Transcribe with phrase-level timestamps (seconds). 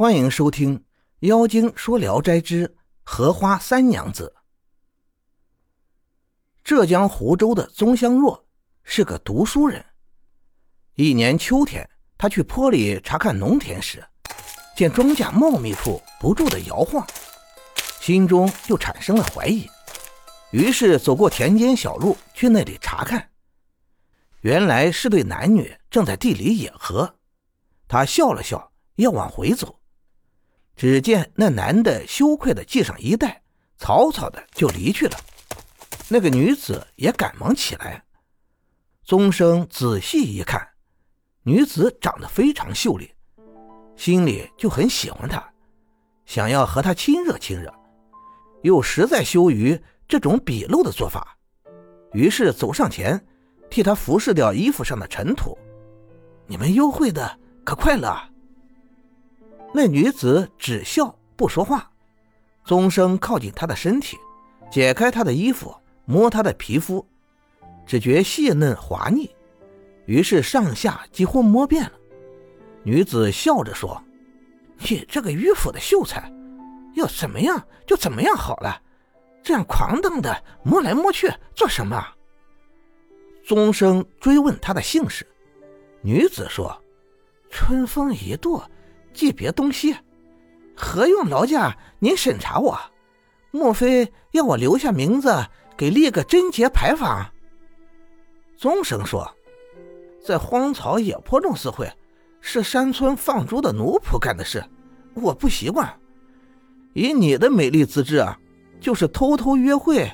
[0.00, 0.78] 欢迎收听
[1.18, 4.32] 《妖精说聊斋之荷花三娘子》。
[6.64, 8.46] 浙江湖州的宗香若
[8.82, 9.84] 是个读书人。
[10.94, 11.86] 一年秋天，
[12.16, 14.02] 他去坡里查看农田时，
[14.74, 17.06] 见庄稼茂密处不住的摇晃，
[18.00, 19.68] 心中就产生了怀疑，
[20.50, 23.28] 于是走过田间小路去那里查看。
[24.40, 27.16] 原来是对男女正在地里野合。
[27.86, 29.78] 他笑了笑，要往回走，
[30.80, 33.42] 只见那男的羞愧的系上衣带，
[33.76, 35.16] 草草的就离去了。
[36.08, 38.02] 那个女子也赶忙起来。
[39.04, 40.66] 宗生仔细一看，
[41.42, 43.12] 女子长得非常秀丽，
[43.94, 45.44] 心里就很喜欢她，
[46.24, 47.70] 想要和她亲热亲热，
[48.62, 49.78] 又实在羞于
[50.08, 51.36] 这种鄙陋的做法，
[52.14, 53.22] 于是走上前，
[53.68, 55.58] 替她服侍掉衣服上的尘土。
[56.46, 57.38] 你们幽会的。
[57.66, 58.18] 可快乐！
[59.72, 61.90] 那女子只笑不说话。
[62.64, 64.16] 宗生靠近她的身体，
[64.70, 67.04] 解开她的衣服，摸她的皮肤，
[67.86, 69.30] 只觉细嫩滑腻，
[70.06, 71.92] 于是上下几乎摸遍了。
[72.82, 74.02] 女子笑着说
[74.88, 76.30] ：“你这个迂腐的秀才，
[76.94, 78.80] 要怎么样就怎么样好了，
[79.42, 82.04] 这样狂荡的摸来摸去做什么？”
[83.44, 85.26] 宗生追问她的姓氏，
[86.02, 86.76] 女子说。
[87.52, 88.62] 春风一度，
[89.12, 89.96] 寄别东西，
[90.76, 92.78] 何用劳驾您审查我？
[93.50, 95.34] 莫非要我留下名字
[95.76, 97.26] 给立个贞节牌坊？
[98.56, 99.28] 宗生说，
[100.24, 101.90] 在荒草野坡中私会，
[102.40, 104.64] 是山村放猪的奴仆干的事，
[105.14, 105.92] 我不习惯。
[106.92, 108.38] 以你的美丽资质啊，
[108.80, 110.10] 就是偷偷约会，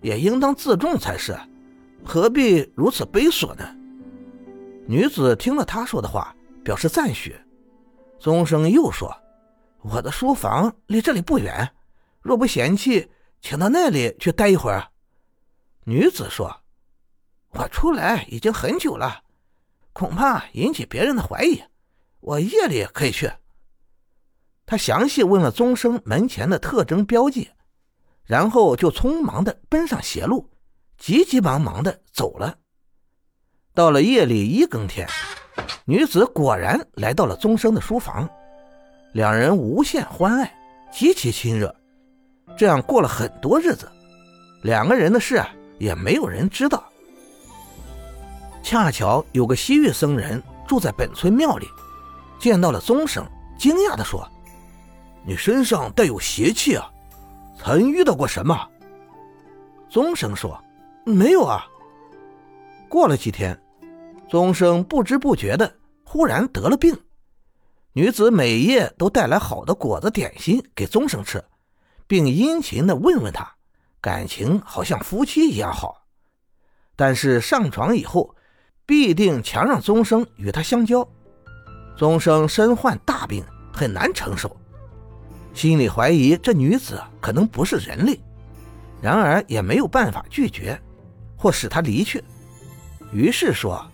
[0.00, 1.36] 也应当自重才是，
[2.04, 3.64] 何必如此卑琐呢？
[4.86, 6.34] 女子听了他说的话。
[6.64, 7.36] 表示赞许，
[8.24, 9.14] 宗生又说
[9.84, 11.74] ：“我的书房离这里不远，
[12.22, 13.10] 若不嫌弃，
[13.42, 14.92] 请到那里去待一会儿。”
[15.84, 16.62] 女子说
[17.52, 19.24] ：“我出来已经很久了，
[19.92, 21.64] 恐怕引起别人的怀疑，
[22.20, 23.30] 我夜里可以去。”
[24.64, 27.50] 他详细问了宗生门前的特征标记，
[28.24, 30.48] 然后就匆忙的奔上斜路，
[30.96, 32.56] 急急忙忙的走了。
[33.74, 35.06] 到了夜里一更天。
[35.84, 38.28] 女子果然来到了宗生的书房，
[39.12, 40.54] 两人无限欢爱，
[40.90, 41.74] 极其亲热。
[42.56, 43.90] 这样过了很多日子，
[44.62, 45.42] 两个人的事
[45.78, 46.84] 也没有人知道。
[48.62, 51.68] 恰巧有个西域僧人住在本村庙里，
[52.38, 53.26] 见到了宗生，
[53.58, 54.26] 惊讶地说
[55.26, 56.90] ：“你身上带有邪气啊，
[57.58, 58.68] 曾遇到过什么？”
[59.90, 60.58] 宗生说
[61.04, 61.66] ：“没有啊。”
[62.88, 63.58] 过了几天。
[64.34, 66.98] 宗生不知不觉的忽然得了病，
[67.92, 71.44] 女子每夜都带来好的果子点心给宗生吃，
[72.08, 73.54] 并殷勤的问问他，
[74.00, 76.04] 感情好像夫妻一样好。
[76.96, 78.34] 但是上床以后，
[78.84, 81.08] 必定强让宗生与他相交。
[81.96, 84.56] 宗生身患大病，很难承受，
[85.52, 88.18] 心里怀疑这女子可能不是人类，
[89.00, 90.76] 然而也没有办法拒绝
[91.36, 92.20] 或使她离去，
[93.12, 93.88] 于是说。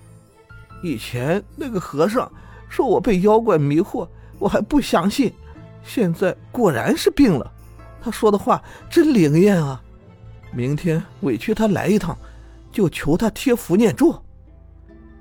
[0.83, 2.31] 以前那个和尚
[2.69, 4.09] 说我被妖怪迷惑，
[4.39, 5.33] 我还不相信，
[5.83, 7.53] 现在果然是病了。
[8.03, 9.83] 他说的话真灵验啊！
[10.53, 12.17] 明天委屈他来一趟，
[12.73, 14.21] 就求他贴符念咒。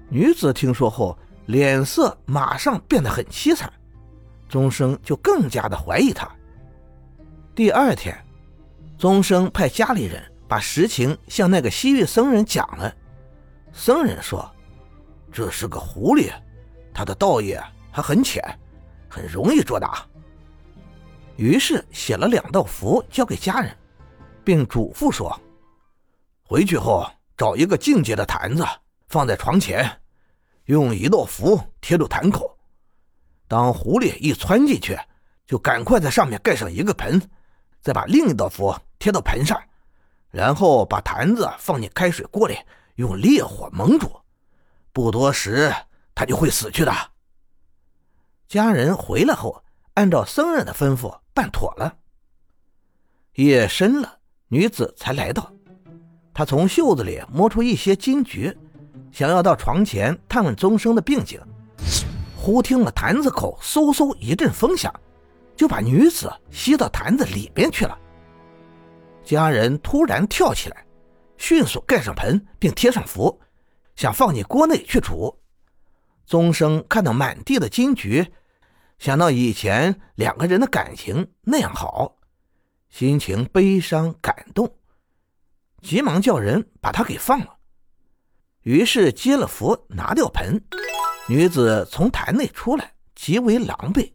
[0.07, 1.17] 女子听说后，
[1.47, 3.71] 脸色马上变得很凄惨，
[4.47, 6.27] 钟生就更加的怀疑他。
[7.53, 8.17] 第二天，
[8.97, 12.93] 钟生派家里人把实情向那个西域僧人讲了，
[13.73, 14.49] 僧人说。
[15.31, 16.31] 这是个狐狸，
[16.93, 18.43] 他的道业还很浅，
[19.07, 20.05] 很容易捉拿。
[21.37, 23.75] 于是写了两道符交给家人，
[24.43, 25.39] 并嘱咐说
[26.43, 28.65] ：“回去后找一个净洁的坛子
[29.07, 29.89] 放在床前，
[30.65, 32.57] 用一道符贴住坛口。
[33.47, 34.99] 当狐狸一窜进去，
[35.47, 37.21] 就赶快在上面盖上一个盆，
[37.79, 39.57] 再把另一道符贴到盆上，
[40.31, 42.57] 然后把坛子放进开水锅里，
[42.95, 44.11] 用烈火猛煮。”
[45.01, 45.73] 不多时，
[46.13, 46.93] 他就会死去的。
[48.49, 49.63] 家人回来后，
[49.93, 51.95] 按照僧人的吩咐办妥了。
[53.35, 54.19] 夜深了，
[54.49, 55.53] 女子才来到。
[56.33, 58.55] 她从袖子里摸出一些金菊，
[59.09, 61.39] 想要到床前探问宗生的病情。
[62.35, 64.93] 忽听了坛子口嗖嗖一阵风响，
[65.55, 67.97] 就把女子吸到坛子里边去了。
[69.23, 70.85] 家人突然跳起来，
[71.37, 73.39] 迅速盖上盆，并贴上符。
[73.99, 75.41] 想放进锅内去煮。
[76.25, 78.25] 宗生看到满地的金菊，
[78.97, 82.15] 想到以前两个人的感情那样好，
[82.89, 84.73] 心情悲伤感动，
[85.81, 87.57] 急忙叫人把他给放了。
[88.61, 90.63] 于是接了符，拿掉盆，
[91.27, 94.13] 女子从坛内出来，极为狼狈，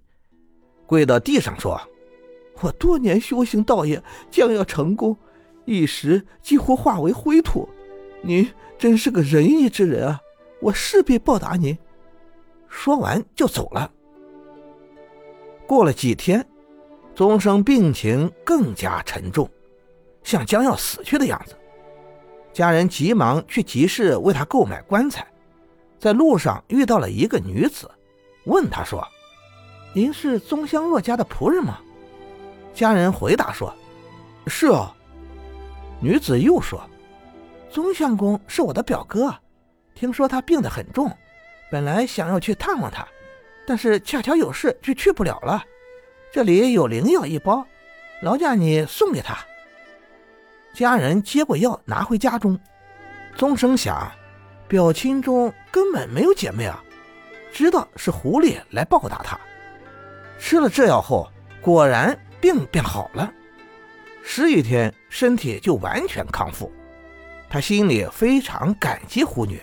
[0.87, 1.79] 跪到地上说
[2.63, 5.15] ：“我多年修行道业将要成功，
[5.67, 7.69] 一时几乎化为灰土。
[8.25, 10.21] 您真是个仁义之人啊！
[10.61, 11.77] 我势必报答您。”
[12.69, 13.91] 说完就走了。
[15.67, 16.45] 过了几天，
[17.15, 19.49] 宗生病情更加沉重，
[20.23, 21.55] 像将要死去的样子。
[22.53, 25.27] 家人急忙去集市为他购买棺材，
[25.99, 27.91] 在路上遇到了一个女子，
[28.45, 29.07] 问他说
[29.95, 31.79] ：“您是宗香若家的仆人吗？”
[32.75, 33.73] 家人回答说
[34.47, 34.95] ：“是啊。”
[36.01, 36.81] 女子又说
[37.75, 39.35] ：“宗相公是我的表哥，
[39.97, 41.11] 听说他病得很重，
[41.73, 43.05] 本来想要去探望他。”
[43.67, 45.61] 但是恰巧有事，就去不了了。
[46.33, 47.67] 这里有灵药一包，
[48.23, 49.37] 劳驾你送给他。
[50.73, 52.57] 家人接过药，拿回家中。
[53.35, 54.09] 宗生想，
[54.69, 56.81] 表亲中根本没有姐妹啊，
[57.53, 59.37] 知道是狐狸来报答他。
[60.39, 61.29] 吃了这药后，
[61.61, 63.33] 果然病变好了，
[64.23, 66.71] 十余天身体就完全康复。
[67.55, 69.63] 他心里非常感激狐女，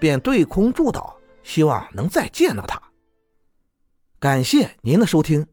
[0.00, 1.14] 便对空祝祷，
[1.44, 2.82] 希望能再见到她。
[4.18, 5.46] 感谢您的收听，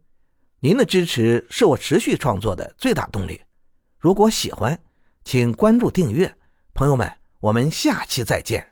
[0.62, 3.40] 您的支持是我持续创作的最大动力。
[4.00, 4.80] 如果喜欢，
[5.24, 6.36] 请关注订阅。
[6.74, 7.08] 朋友们，
[7.40, 8.69] 我们下期再见。